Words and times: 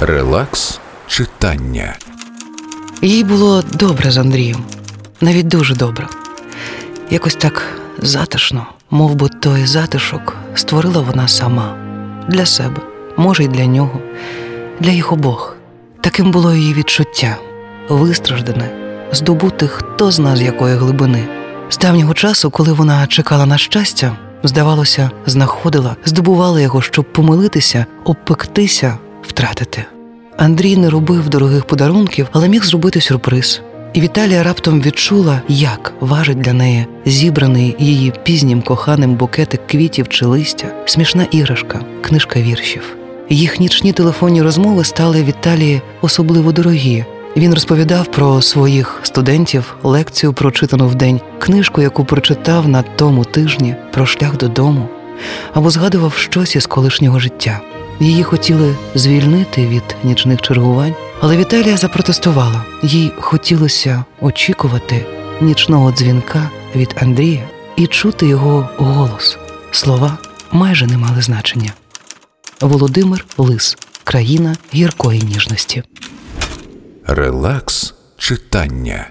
Релакс 0.00 0.80
читання. 1.06 1.96
Їй 3.02 3.24
було 3.24 3.62
добре 3.62 4.10
з 4.10 4.18
Андрієм, 4.18 4.64
навіть 5.20 5.48
дуже 5.48 5.74
добре. 5.74 6.06
Якось 7.10 7.34
так 7.34 7.62
затишно, 7.98 8.66
мов 8.90 9.14
би 9.14 9.28
той 9.28 9.66
затишок 9.66 10.36
створила 10.54 11.00
вона 11.00 11.28
сама 11.28 11.76
для 12.28 12.46
себе, 12.46 12.80
може, 13.16 13.44
й 13.44 13.48
для 13.48 13.66
нього, 13.66 14.00
для 14.80 14.90
їх 14.90 15.12
обох. 15.12 15.56
Таким 16.00 16.30
було 16.30 16.54
її 16.54 16.74
відчуття, 16.74 17.36
вистраждане, 17.88 18.70
здобуте 19.12 19.66
хто 19.66 20.10
зна 20.10 20.36
з 20.36 20.42
якої 20.42 20.76
глибини. 20.76 21.28
З 21.70 21.78
давнього 21.78 22.14
часу, 22.14 22.50
коли 22.50 22.72
вона 22.72 23.06
чекала 23.06 23.46
на 23.46 23.58
щастя, 23.58 24.16
здавалося, 24.42 25.10
знаходила, 25.26 25.96
здобувала 26.04 26.60
його, 26.60 26.82
щоб 26.82 27.12
помилитися, 27.12 27.86
обпектися, 28.04 28.98
втратити. 29.38 29.84
Андрій 30.36 30.76
не 30.76 30.90
робив 30.90 31.28
дорогих 31.28 31.64
подарунків, 31.64 32.26
але 32.32 32.48
міг 32.48 32.64
зробити 32.64 33.00
сюрприз. 33.00 33.62
І 33.92 34.00
Віталія 34.00 34.42
раптом 34.42 34.82
відчула, 34.82 35.42
як 35.48 35.92
важить 36.00 36.40
для 36.40 36.52
неї 36.52 36.86
зібраний 37.06 37.76
її 37.78 38.12
пізнім 38.22 38.62
коханим 38.62 39.14
букетик 39.14 39.66
квітів 39.66 40.08
чи 40.08 40.26
листя, 40.26 40.66
смішна 40.86 41.26
іграшка, 41.30 41.80
книжка 42.02 42.40
віршів. 42.40 42.96
Їх 43.28 43.60
нічні 43.60 43.92
телефонні 43.92 44.42
розмови 44.42 44.84
стали 44.84 45.24
Віталії 45.24 45.82
особливо 46.00 46.52
дорогі. 46.52 47.04
Він 47.36 47.54
розповідав 47.54 48.06
про 48.06 48.42
своїх 48.42 49.00
студентів, 49.02 49.76
лекцію 49.82 50.32
прочитану 50.32 50.88
в 50.88 50.94
день, 50.94 51.20
книжку, 51.38 51.82
яку 51.82 52.04
прочитав 52.04 52.68
на 52.68 52.82
тому 52.82 53.24
тижні, 53.24 53.74
про 53.92 54.06
шлях 54.06 54.36
додому, 54.36 54.88
або 55.54 55.70
згадував 55.70 56.14
щось 56.14 56.56
із 56.56 56.66
колишнього 56.66 57.18
життя. 57.18 57.60
Її 58.00 58.22
хотіли 58.22 58.76
звільнити 58.94 59.66
від 59.66 59.82
нічних 60.04 60.42
чергувань, 60.42 60.94
але 61.20 61.36
Віталія 61.36 61.76
запротестувала. 61.76 62.64
Їй 62.82 63.12
хотілося 63.18 64.04
очікувати 64.20 65.06
нічного 65.40 65.92
дзвінка 65.92 66.50
від 66.76 66.94
Андрія 67.02 67.48
і 67.76 67.86
чути 67.86 68.26
його 68.26 68.68
голос. 68.76 69.38
Слова 69.70 70.18
майже 70.52 70.86
не 70.86 70.98
мали 70.98 71.22
значення. 71.22 71.72
Володимир 72.60 73.26
Лис, 73.38 73.76
країна 74.04 74.56
гіркої 74.74 75.22
ніжності. 75.22 75.82
Релакс 77.06 77.94
читання. 78.16 79.06